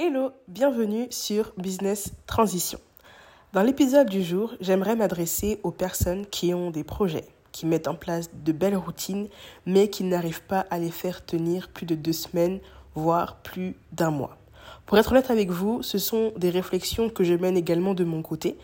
[0.00, 2.78] Hello, bienvenue sur Business Transition.
[3.52, 7.96] Dans l'épisode du jour, j'aimerais m'adresser aux personnes qui ont des projets, qui mettent en
[7.96, 9.26] place de belles routines,
[9.66, 12.60] mais qui n'arrivent pas à les faire tenir plus de deux semaines,
[12.94, 14.38] voire plus d'un mois.
[14.86, 18.22] Pour être honnête avec vous, ce sont des réflexions que je mène également de mon
[18.22, 18.56] côté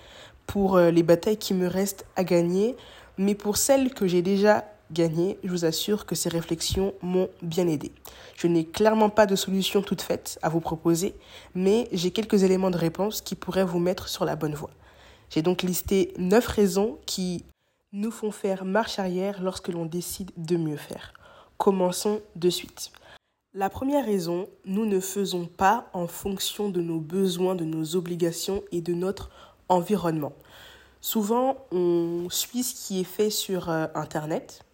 [0.46, 2.76] pour euh, les batailles qui me restent à gagner,
[3.18, 7.68] mais pour celles que j'ai déjà gagnées, je vous assure que ces réflexions m'ont bien
[7.68, 7.92] aidé.
[8.36, 11.14] Je n'ai clairement pas de solution toute faite à vous proposer,
[11.54, 14.70] mais j'ai quelques éléments de réponse qui pourraient vous mettre sur la bonne voie.
[15.30, 17.44] J'ai donc listé neuf raisons qui
[17.92, 21.14] nous font faire marche arrière lorsque l'on décide de mieux faire.
[21.58, 22.92] Commençons de suite.
[23.56, 28.64] La première raison, nous ne faisons pas en fonction de nos besoins, de nos obligations
[28.72, 29.30] et de notre
[29.68, 30.32] environnement.
[31.00, 34.64] Souvent, on suit ce qui est fait sur euh, Internet,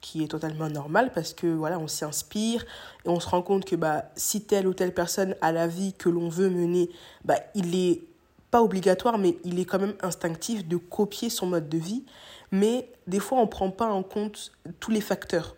[0.00, 2.64] qui est totalement normal parce que voilà, on s'inspire
[3.04, 5.92] et on se rend compte que bah, si telle ou telle personne a la vie
[5.92, 6.90] que l'on veut mener,
[7.24, 8.02] bah, il est
[8.50, 12.04] pas obligatoire, mais il est quand même instinctif de copier son mode de vie.
[12.50, 15.56] Mais des fois, on ne prend pas en compte tous les facteurs.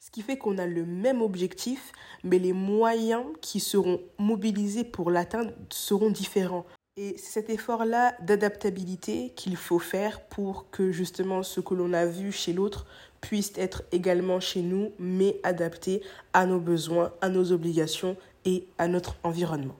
[0.00, 1.92] Ce qui fait qu'on a le même objectif,
[2.24, 6.66] mais les moyens qui seront mobilisés pour l'atteindre seront différents.
[6.96, 12.32] Et cet effort-là d'adaptabilité qu'il faut faire pour que justement ce que l'on a vu
[12.32, 12.86] chez l'autre
[13.22, 16.02] puisse être également chez nous, mais adapté
[16.34, 19.76] à nos besoins, à nos obligations et à notre environnement.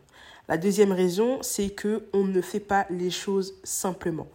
[0.49, 4.29] La deuxième raison, c'est que on ne fait pas les choses simplement.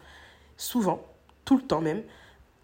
[0.57, 1.01] Souvent,
[1.45, 2.03] tout le temps même,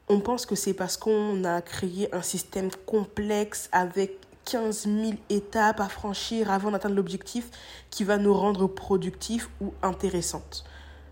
[0.10, 5.80] on pense que c'est parce qu'on a créé un système complexe avec 15 000 étapes
[5.80, 7.50] à franchir avant d'atteindre l'objectif
[7.90, 10.66] qui va nous rendre productifs ou intéressantes.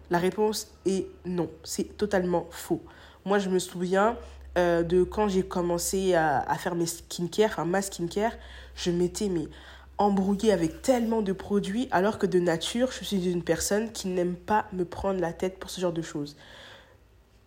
[0.09, 2.81] La réponse est non, c'est totalement faux.
[3.23, 4.17] Moi, je me souviens
[4.57, 8.33] euh, de quand j'ai commencé à, à, faire mes skincare, enfin ma skincare,
[8.75, 9.47] je m'étais mais
[9.97, 14.35] embrouillée avec tellement de produits alors que de nature, je suis une personne qui n'aime
[14.35, 16.35] pas me prendre la tête pour ce genre de choses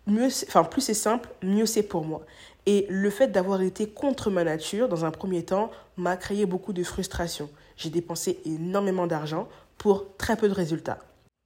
[0.07, 2.25] mieux, enfin, plus c'est simple, mieux c'est pour moi.
[2.65, 6.73] Et le fait d'avoir été contre ma nature, dans un premier temps, m'a créé beaucoup
[6.73, 7.49] de frustration.
[7.77, 10.99] J'ai dépensé énormément d'argent pour très peu de résultats.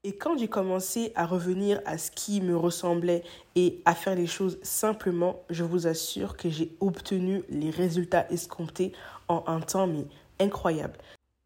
[0.05, 3.21] Et quand j'ai commencé à revenir à ce qui me ressemblait
[3.55, 8.93] et à faire les choses simplement, je vous assure que j'ai obtenu les résultats escomptés
[9.27, 10.05] en un temps mais
[10.39, 10.97] incroyable.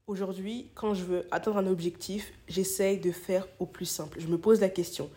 [0.06, 4.20] Aujourd'hui, quand je veux atteindre un objectif, j'essaye de faire au plus simple.
[4.20, 5.10] Je me pose la question,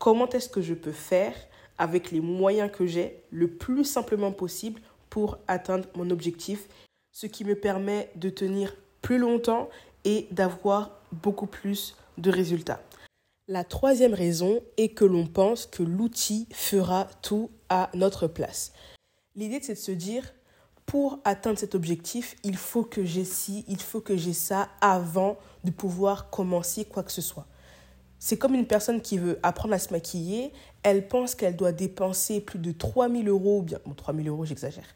[0.00, 1.34] comment est-ce que je peux faire
[1.78, 4.80] avec les moyens que j'ai le plus simplement possible
[5.10, 6.66] pour atteindre mon objectif,
[7.12, 9.68] ce qui me permet de tenir plus longtemps
[10.04, 12.80] et d'avoir beaucoup plus de résultats.
[13.46, 18.72] La troisième raison est que l'on pense que l'outil fera tout à notre place.
[19.34, 20.32] L'idée, c'est de se dire,
[20.86, 25.38] pour atteindre cet objectif, il faut que j'ai ci, il faut que j'ai ça avant
[25.64, 27.46] de pouvoir commencer quoi que ce soit.
[28.18, 30.52] C'est comme une personne qui veut apprendre à se maquiller,
[30.82, 34.86] elle pense qu'elle doit dépenser plus de 3000 euros, bien, bon 3000 euros j'exagère,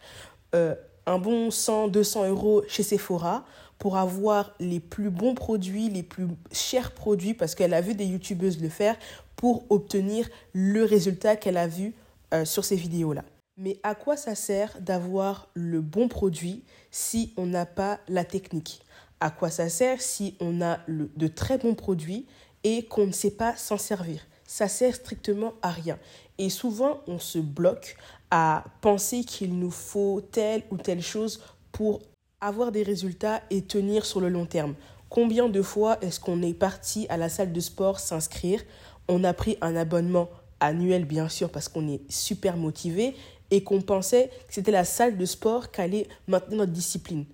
[0.55, 0.75] euh,
[1.05, 3.45] un bon 100, 200 euros chez Sephora
[3.79, 8.07] pour avoir les plus bons produits, les plus chers produits, parce qu'elle a vu des
[8.07, 8.97] youtubeuses le faire
[9.37, 11.95] pour obtenir le résultat qu'elle a vu
[12.35, 13.25] euh, sur ces vidéos-là.
[13.57, 18.83] Mais à quoi ça sert d'avoir le bon produit si on n'a pas la technique?
[19.21, 22.27] À quoi ça sert si on a le, de très bons produits
[22.65, 24.27] et qu'on ne sait pas s'en servir?
[24.47, 25.99] Ça sert strictement à rien.
[26.39, 27.97] Et souvent, on se bloque
[28.31, 32.01] à penser qu'il nous faut telle ou telle chose pour
[32.41, 34.75] avoir des résultats et tenir sur le long terme.
[35.09, 38.63] Combien de fois est-ce qu'on est parti à la salle de sport s'inscrire?
[39.09, 40.29] On a pris un abonnement
[40.61, 43.17] annuel, bien sûr, parce qu'on est super motivé
[43.51, 47.25] et qu'on pensait que c'était la salle de sport qui allait maintenir notre discipline.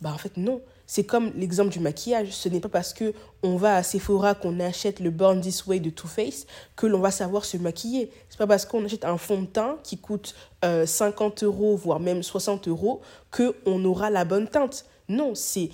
[0.00, 0.60] Bah en fait non,
[0.92, 2.32] c'est comme l'exemple du maquillage.
[2.32, 5.80] Ce n'est pas parce que on va à Sephora qu'on achète le Born This Way
[5.80, 8.10] de Too Faced que l'on va savoir se maquiller.
[8.28, 11.98] C'est pas parce qu'on achète un fond de teint qui coûte 50 euh, euros, voire
[11.98, 13.00] même 60 euros,
[13.30, 14.84] qu'on aura la bonne teinte.
[15.08, 15.70] Non, c'est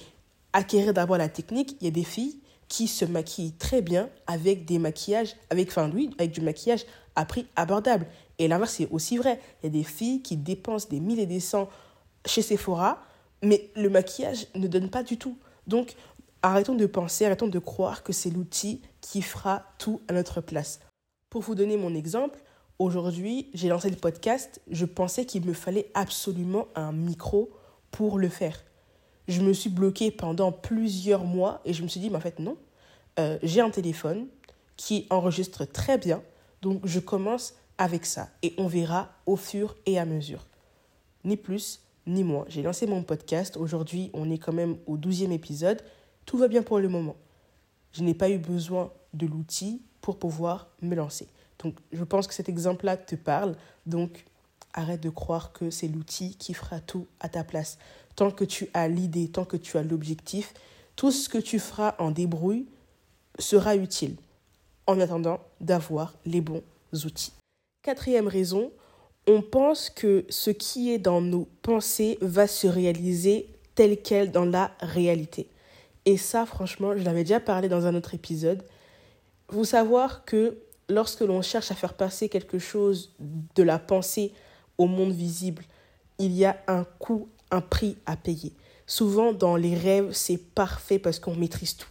[0.53, 1.77] acquérir d'abord la technique.
[1.81, 5.91] Il y a des filles qui se maquillent très bien avec des maquillages, avec, enfin,
[5.93, 6.85] oui, avec du maquillage
[7.17, 8.07] à prix abordable.
[8.39, 9.41] Et l'inverse, c'est aussi vrai.
[9.65, 11.69] Il y a des filles qui dépensent des milliers et des cents
[12.25, 13.03] chez Sephora
[13.43, 15.37] mais le maquillage ne donne pas du tout.
[15.67, 15.95] Donc,
[16.43, 20.81] arrêtons de penser, arrêtons de croire que c'est l'outil qui fera tout à notre place.
[21.31, 22.41] Pour vous donner mon exemple,
[22.79, 24.61] aujourd'hui, j'ai lancé le podcast.
[24.71, 27.51] Je pensais qu'il me fallait absolument un micro
[27.91, 28.65] pour le faire.
[29.29, 32.39] Je me suis bloquée pendant plusieurs mois et je me suis dit, mais en fait,
[32.39, 32.57] non.
[33.19, 34.29] Euh, j'ai un téléphone
[34.77, 36.23] qui enregistre très bien,
[36.63, 40.47] donc je commence avec ça et on verra au fur et à mesure.
[41.25, 42.45] Ni plus ni moi.
[42.49, 43.57] J'ai lancé mon podcast.
[43.57, 45.83] Aujourd'hui, on est quand même au 12e épisode.
[46.27, 47.17] Tout va bien pour le moment.
[47.93, 51.29] Je n'ai pas eu besoin de l'outil pour pouvoir me lancer.
[51.63, 53.57] Donc, je pense que cet exemple-là te parle.
[53.87, 54.25] Donc,
[54.73, 57.79] arrête de croire que c'est l'outil qui fera tout à ta place.
[58.17, 60.55] Tant que tu as l'idée, tant que tu as l'objectif,
[60.97, 62.67] tout ce que tu feras en débrouille
[63.39, 64.17] sera utile
[64.87, 66.63] en attendant d'avoir les bons
[67.05, 67.33] outils.
[67.83, 68.73] Quatrième raison,
[69.29, 74.47] on pense que ce qui est dans nos pensées va se réaliser tel quel dans
[74.47, 75.49] la réalité.
[76.07, 78.65] Et ça, franchement, je l'avais déjà parlé dans un autre épisode.
[79.51, 80.57] Vous savoir que
[80.89, 84.33] lorsque l'on cherche à faire passer quelque chose de la pensée
[84.79, 85.65] au monde visible,
[86.19, 88.55] il y a un coût, un prix à payer.
[88.87, 91.89] Souvent, dans les rêves, c'est parfait parce qu'on maîtrise tout.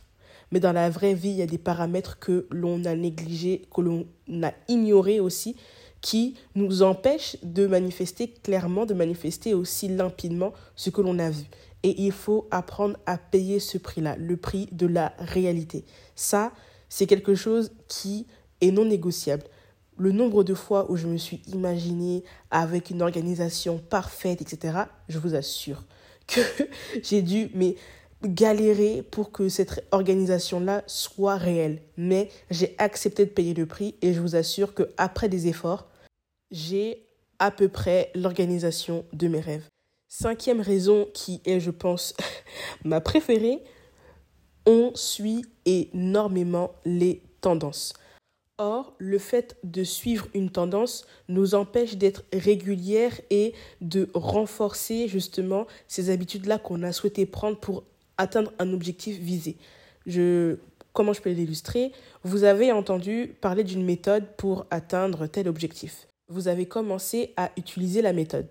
[0.52, 3.82] Mais dans la vraie vie, il y a des paramètres que l'on a négligés, que
[3.82, 4.08] l'on
[4.42, 5.56] a ignorés aussi,
[6.02, 11.46] qui nous empêchent de manifester clairement, de manifester aussi limpidement ce que l'on a vu.
[11.84, 15.86] Et il faut apprendre à payer ce prix-là, le prix de la réalité.
[16.16, 16.52] Ça,
[16.90, 18.28] c'est quelque chose qui
[18.62, 19.44] est non négociable.
[19.98, 24.80] Le nombre de fois où je me suis imaginé avec une organisation parfaite, etc.,
[25.10, 25.84] je vous assure
[26.28, 26.42] que
[27.04, 27.76] j'ai dû mais
[28.24, 31.82] galérer pour que cette organisation-là soit réelle.
[31.98, 35.88] Mais j'ai accepté de payer le prix et je vous assure que après des efforts,
[36.52, 37.08] j'ai
[37.40, 39.68] à peu près l'organisation de mes rêves.
[40.08, 42.14] Cinquième raison qui est, je pense,
[42.84, 43.64] ma préférée,
[44.66, 47.94] on suit énormément les tendances.
[48.60, 55.68] Or, le fait de suivre une tendance nous empêche d'être régulière et de renforcer justement
[55.88, 57.84] ces habitudes-là qu'on a souhaité prendre pour
[58.18, 59.58] atteindre un objectif visé.
[60.06, 60.58] Je,
[60.94, 61.92] comment je peux l'illustrer?
[62.24, 66.08] Vous avez entendu parler d'une méthode pour atteindre tel objectif.
[66.30, 68.48] Vous avez commencé à utiliser la méthode.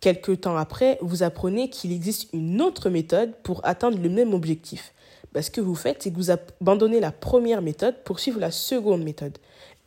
[0.00, 4.92] Quelque temps après, vous apprenez qu'il existe une autre méthode pour atteindre le même objectif.
[5.32, 8.50] Bah, ce que vous faites, c'est que vous abandonnez la première méthode pour suivre la
[8.50, 9.36] seconde méthode,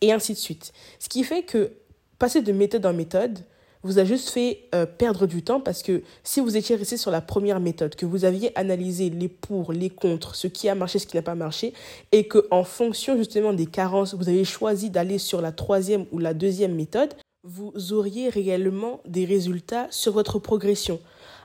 [0.01, 0.73] et ainsi de suite.
[0.99, 1.71] Ce qui fait que
[2.19, 3.39] passer de méthode en méthode
[3.83, 7.11] vous a juste fait euh, perdre du temps parce que si vous étiez resté sur
[7.11, 10.99] la première méthode, que vous aviez analysé les pour, les contre, ce qui a marché,
[10.99, 11.73] ce qui n'a pas marché,
[12.11, 16.19] et que en fonction justement des carences, vous avez choisi d'aller sur la troisième ou
[16.19, 17.13] la deuxième méthode,
[17.43, 20.99] vous auriez réellement des résultats sur votre progression.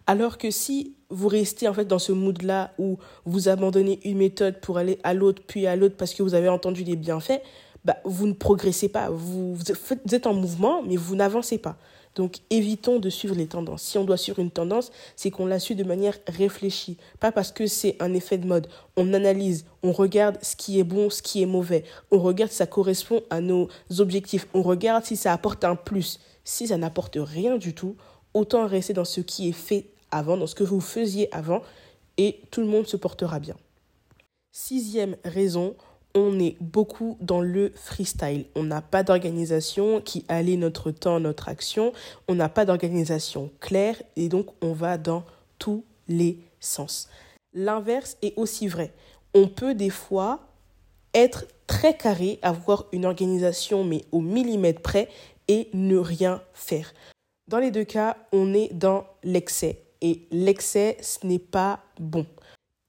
[0.07, 4.61] Alors que si vous restez en fait dans ce mood-là où vous abandonnez une méthode
[4.61, 7.41] pour aller à l'autre, puis à l'autre parce que vous avez entendu les bienfaits,
[7.85, 9.11] bah, vous ne progressez pas.
[9.11, 11.77] Vous, vous êtes en mouvement, mais vous n'avancez pas.
[12.15, 13.83] Donc évitons de suivre les tendances.
[13.83, 17.53] Si on doit suivre une tendance, c'est qu'on la suit de manière réfléchie, pas parce
[17.53, 18.69] que c'est un effet de mode.
[18.97, 21.85] On analyse, on regarde ce qui est bon, ce qui est mauvais.
[22.11, 23.69] On regarde si ça correspond à nos
[23.99, 24.47] objectifs.
[24.53, 26.21] On regarde si ça apporte un plus.
[26.45, 27.97] Si ça n'apporte rien du tout,
[28.35, 31.63] autant rester dans ce qui est fait avant, dans ce que vous faisiez avant,
[32.19, 33.57] et tout le monde se portera bien.
[34.51, 35.75] Sixième raison,
[36.15, 38.45] on est beaucoup dans le freestyle.
[38.55, 41.93] On n'a pas d'organisation qui allie notre temps, notre action.
[42.29, 45.25] On n'a pas d'organisation claire et donc on va dans
[45.59, 47.09] tous les sens.
[47.55, 48.93] L'inverse est aussi vrai.
[49.35, 50.41] On peut des fois
[51.15, 55.09] être très carré, avoir une organisation mais au millimètre près
[55.49, 56.93] et ne rien faire.
[57.49, 62.27] Dans les deux cas, on est dans l'excès et l'excès, ce n'est pas bon.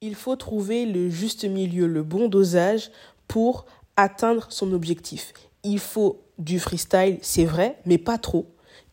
[0.01, 2.91] Il faut trouver le juste milieu, le bon dosage
[3.33, 3.65] pour
[3.97, 5.33] atteindre son objectif.
[5.63, 8.45] Il faut du freestyle, c'est vrai, mais pas trop.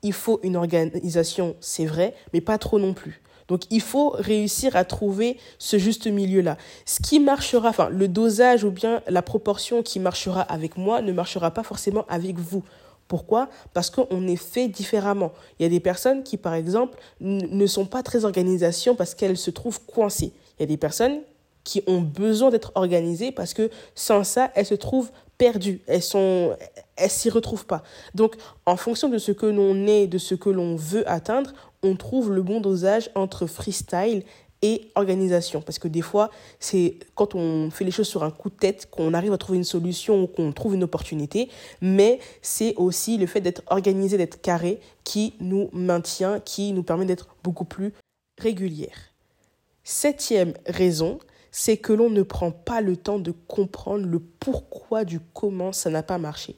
[0.02, 3.20] Il faut une organisation, c'est vrai, mais pas trop non plus.
[3.48, 6.56] Donc il faut réussir à trouver ce juste milieu-là.
[6.86, 11.12] Ce qui marchera, enfin le dosage ou bien la proportion qui marchera avec moi ne
[11.12, 12.62] marchera pas forcément avec vous.
[13.08, 13.50] Pourquoi?
[13.74, 15.32] Parce qu'on est fait différemment.
[15.58, 19.36] Il y a des personnes qui, par exemple, ne sont pas très organisation parce qu'elles
[19.36, 20.32] se trouvent coincées.
[20.58, 21.20] Il y a des personnes
[21.64, 25.80] qui ont besoin d'être organisées parce que sans ça, elles se trouvent perdues.
[25.86, 26.56] Elles sont,
[26.96, 27.82] elles s'y retrouvent pas.
[28.14, 28.36] Donc,
[28.66, 31.52] en fonction de ce que l'on est, de ce que l'on veut atteindre,
[31.82, 34.22] on trouve le bon dosage entre freestyle
[34.62, 35.62] et organisation.
[35.62, 38.88] Parce que des fois, c'est quand on fait les choses sur un coup de tête
[38.90, 41.48] qu'on arrive à trouver une solution ou qu'on trouve une opportunité.
[41.80, 47.06] Mais c'est aussi le fait d'être organisé, d'être carré qui nous maintient, qui nous permet
[47.06, 47.94] d'être beaucoup plus
[48.38, 49.10] régulière.
[49.84, 51.18] Septième raison,
[51.52, 55.90] c'est que l'on ne prend pas le temps de comprendre le pourquoi du comment ça
[55.90, 56.56] n'a pas marché.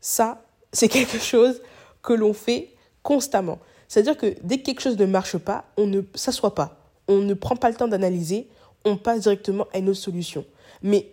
[0.00, 1.60] Ça, c'est quelque chose
[2.02, 2.70] que l'on fait
[3.02, 3.58] constamment.
[3.88, 7.34] C'est-à-dire que dès que quelque chose ne marche pas, on ne s'assoit pas on ne
[7.34, 8.48] prend pas le temps d'analyser,
[8.84, 10.44] on passe directement à une autre solution.
[10.82, 11.12] Mais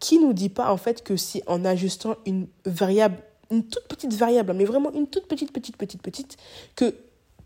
[0.00, 3.16] qui nous dit pas en fait que si en ajustant une variable,
[3.50, 6.36] une toute petite variable, mais vraiment une toute petite, petite, petite, petite,
[6.74, 6.94] que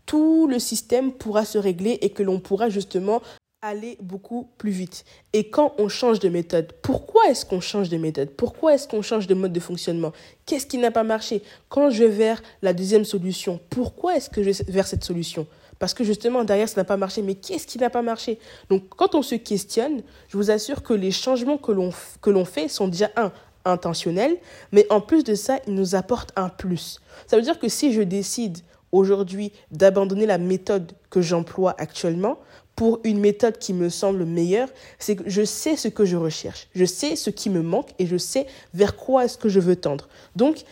[0.05, 3.21] tout le système pourra se régler et que l'on pourra justement
[3.61, 5.03] aller beaucoup plus vite.
[5.33, 8.29] Et quand on change de méthode, pourquoi est-ce qu'on change de méthode?
[8.29, 10.13] Pourquoi est-ce qu'on change de mode de fonctionnement?
[10.45, 11.43] Qu'est-ce qui n'a pas marché?
[11.67, 15.45] Quand je vais vers la deuxième solution, pourquoi est-ce que je vais vers cette solution?
[15.77, 17.21] Parce que justement, derrière, ça n'a pas marché.
[17.21, 18.39] Mais qu'est-ce qui n'a pas marché?
[18.69, 22.87] Donc, quand on se questionne, je vous assure que les changements que l'on, fait sont
[22.87, 23.31] déjà, un,
[23.65, 24.37] intentionnels,
[24.71, 27.01] mais en plus de ça, ils nous apportent un plus.
[27.27, 28.59] Ça veut dire que si je décide
[28.91, 32.39] aujourd'hui d'abandonner la méthode que j'emploie actuellement
[32.79, 34.69] pour une méthode qui me semble meilleure,
[34.99, 38.05] c'est que je sais ce que je recherche, je sais ce qui me manque et
[38.05, 40.07] je sais vers quoi est-ce que je veux tendre.
[40.37, 40.63] Donc,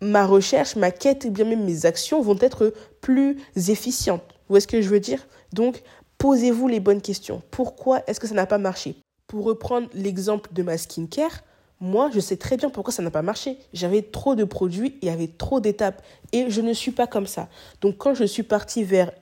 [0.00, 4.22] ma recherche, ma quête et bien même mes actions vont être plus efficientes.
[4.26, 5.28] Vous voyez ce que je veux dire?
[5.52, 5.82] Donc,
[6.16, 7.42] posez-vous les bonnes questions.
[7.50, 8.96] Pourquoi est-ce que ça n'a pas marché?
[9.26, 11.44] Pour reprendre l'exemple de ma skincare,
[11.78, 13.58] moi, je sais très bien pourquoi ça n'a pas marché.
[13.74, 16.02] J'avais trop de produits, il y avait trop d'étapes.
[16.32, 17.50] Et je ne suis pas comme ça.
[17.82, 19.12] Donc, quand je suis partie vers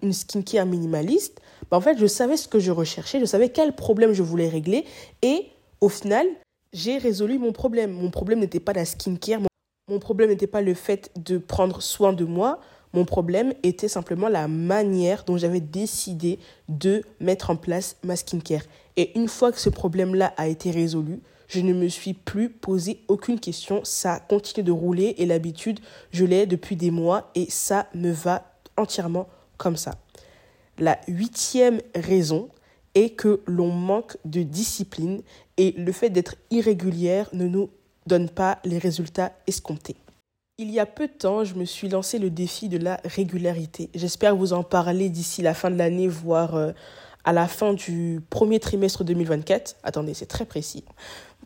[0.00, 3.74] une skincare minimaliste, bah, en fait, je savais ce que je recherchais, je savais quel
[3.74, 4.84] problème je voulais régler.
[5.22, 5.46] Et
[5.80, 6.26] au final,
[6.72, 7.92] j'ai résolu mon problème.
[7.92, 9.40] Mon problème n'était pas la skincare.
[9.88, 12.60] Mon problème n'était pas le fait de prendre soin de moi.
[12.92, 18.62] Mon problème était simplement la manière dont j'avais décidé de mettre en place ma skincare.
[18.96, 23.04] Et une fois que ce problème-là a été résolu, je ne me suis plus posé
[23.08, 23.80] aucune question.
[23.84, 25.80] Ça continue de rouler et l'habitude,
[26.10, 28.44] je l'ai depuis des mois et ça me va
[28.76, 29.92] entièrement comme ça.
[30.78, 32.48] La huitième raison
[32.94, 35.22] est que l'on manque de discipline
[35.56, 37.70] et le fait d'être irrégulière ne nous
[38.06, 39.96] donne pas les résultats escomptés.
[40.58, 43.90] Il y a peu de temps, je me suis lancé le défi de la régularité.
[43.94, 46.72] J'espère vous en parler d'ici la fin de l'année, voire euh,
[47.24, 49.76] à la fin du premier trimestre 2024.
[49.82, 50.84] Attendez, c'est très précis.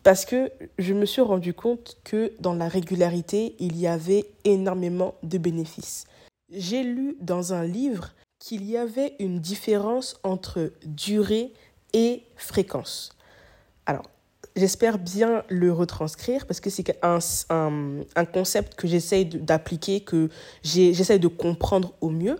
[0.03, 5.15] Parce que je me suis rendu compte que dans la régularité, il y avait énormément
[5.23, 6.05] de bénéfices.
[6.49, 11.53] J'ai lu dans un livre qu'il y avait une différence entre durée
[11.93, 13.15] et fréquence.
[13.85, 14.09] Alors,
[14.55, 17.19] j'espère bien le retranscrire parce que c'est un,
[17.51, 20.29] un, concept que j'essaye d'appliquer, que
[20.63, 22.37] j'essaye de comprendre au mieux.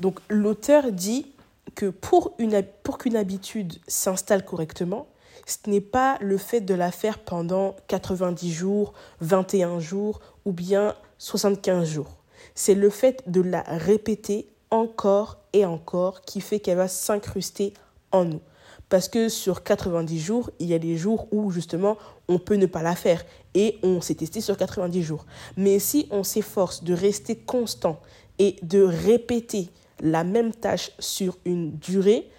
[0.00, 1.32] Donc, l'auteur dit
[1.74, 5.06] que pour qu'une habitude s'installe correctement,
[5.46, 10.94] ce n'est pas le fait de la faire pendant 90 jours, 21 jours ou bien
[11.16, 12.18] 75 jours.
[12.54, 17.74] C'est le fait de la répéter encore et encore qui fait qu'elle va s'incruster
[18.12, 18.40] en nous.
[18.88, 21.98] Parce que sur 90 jours, il y a des jours où justement
[22.28, 25.26] on peut ne pas la faire et on s'est testé sur 90 jours.
[25.56, 28.00] Mais si on s'efforce de rester constant
[28.38, 29.68] et de répéter
[30.00, 32.30] la même tâche sur une durée,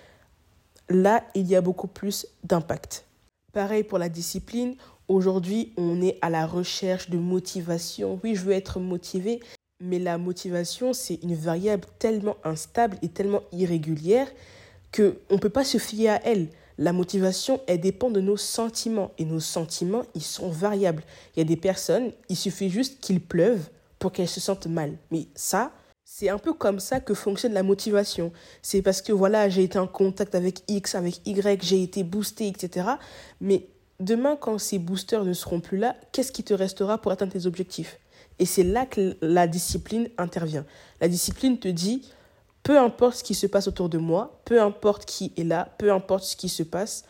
[0.89, 3.05] là, il y a beaucoup plus d'impact.
[3.53, 4.75] Pareil pour la discipline.
[5.07, 8.19] Aujourd'hui, on est à la recherche de motivation.
[8.23, 9.39] Oui, je veux être motivé,
[9.79, 14.27] mais la motivation, c'est une variable tellement instable et tellement irrégulière
[14.91, 16.49] que on ne peut pas se fier à elle.
[16.77, 21.03] La motivation, elle dépend de nos sentiments et nos sentiments, ils sont variables.
[21.35, 23.69] Il y a des personnes, il suffit juste qu'il pleuve
[23.99, 24.97] pour qu'elles se sentent mal.
[25.11, 25.73] Mais ça,
[26.05, 28.31] c'est un peu comme ça que fonctionne la motivation.
[28.61, 32.47] C'est parce que voilà, j'ai été en contact avec X, avec Y, j'ai été boosté,
[32.47, 32.87] etc.
[33.41, 33.67] Mais
[33.99, 37.45] demain, quand ces boosters ne seront plus là, qu'est-ce qui te restera pour atteindre tes
[37.45, 37.99] objectifs?
[38.39, 40.65] Et c'est là que la discipline intervient.
[41.01, 42.09] La discipline te dit,
[42.63, 45.91] peu importe ce qui se passe autour de moi, peu importe qui est là, peu
[45.91, 47.03] importe ce qui se passe,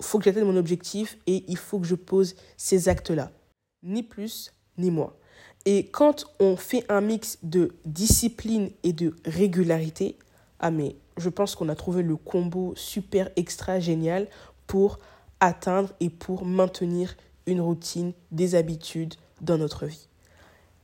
[0.00, 3.30] il faut que j'atteigne mon objectif et il faut que je pose ces actes-là.
[3.82, 5.12] Ni plus, ni moins.
[5.66, 10.18] Et quand on fait un mix de discipline et de régularité,
[10.60, 14.28] ah mais je pense qu'on a trouvé le combo super extra génial
[14.66, 14.98] pour
[15.40, 20.08] atteindre et pour maintenir une routine, des habitudes dans notre vie.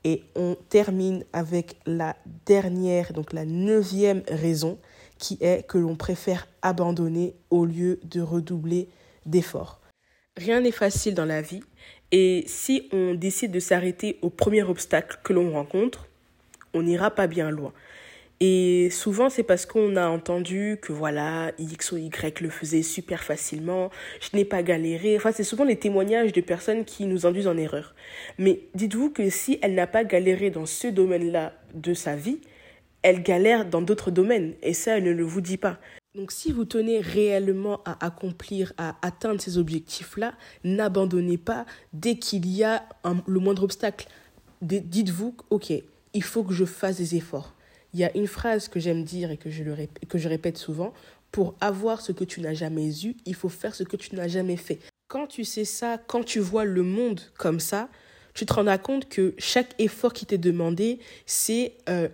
[0.04, 2.16] Et on termine avec la
[2.46, 4.78] dernière, donc la neuvième raison,
[5.18, 8.88] qui est que l'on préfère abandonner au lieu de redoubler
[9.26, 9.80] d'efforts.
[10.36, 11.62] Rien n'est facile dans la vie
[12.12, 16.08] et si on décide de s'arrêter au premier obstacle que l'on rencontre,
[16.74, 17.72] on n'ira pas bien loin.
[18.42, 23.22] Et souvent, c'est parce qu'on a entendu que voilà, X ou Y le faisait super
[23.22, 25.14] facilement, je n'ai pas galéré.
[25.18, 27.94] Enfin, c'est souvent les témoignages de personnes qui nous induisent en erreur.
[28.38, 32.40] Mais dites-vous que si elle n'a pas galéré dans ce domaine-là de sa vie,
[33.02, 34.54] elle galère dans d'autres domaines.
[34.62, 35.78] Et ça, elle ne le vous dit pas.
[36.14, 40.32] Donc si vous tenez réellement à accomplir, à atteindre ces objectifs-là,
[40.64, 44.08] n'abandonnez pas dès qu'il y a le moindre obstacle.
[44.62, 45.72] Dites-vous, ok,
[46.14, 47.54] il faut que je fasse des efforts.
[47.92, 50.92] Il y a une phrase que j'aime dire et que je, répète souvent,
[51.32, 54.28] pour avoir ce que tu n'as jamais eu, il faut faire ce que tu n'as
[54.28, 54.78] jamais fait.
[55.08, 57.88] Quand tu sais ça, quand tu vois le monde comme ça,
[58.34, 62.08] tu te rendras compte que chaque effort qui t'est demandé, c'est euh,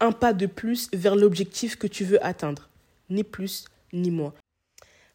[0.00, 2.68] un pas de plus vers l'objectif que tu veux atteindre
[3.10, 4.34] ni plus ni moi.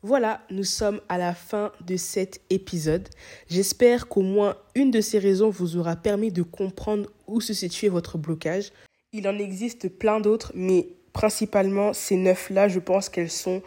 [0.01, 3.07] Voilà, nous sommes à la fin de cet épisode.
[3.47, 7.87] J'espère qu'au moins une de ces raisons vous aura permis de comprendre où se situait
[7.87, 8.73] votre blocage.
[9.13, 13.61] Il en existe plein d'autres, mais principalement ces neuf-là, je pense qu'elles sont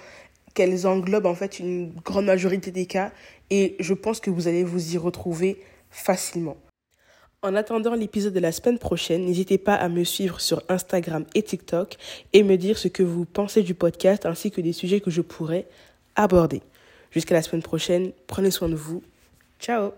[0.54, 3.12] qu'elles englobent en fait une grande majorité des cas
[3.50, 5.60] et je pense que vous allez vous y retrouver
[5.90, 6.56] facilement.
[7.42, 11.42] En attendant l'épisode de la semaine prochaine, n'hésitez pas à me suivre sur Instagram et
[11.42, 11.96] TikTok
[12.32, 15.20] et me dire ce que vous pensez du podcast ainsi que des sujets que je
[15.20, 15.66] pourrais
[16.16, 16.62] aborder.
[17.10, 19.02] Jusqu'à la semaine prochaine, prenez soin de vous.
[19.60, 19.92] Ciao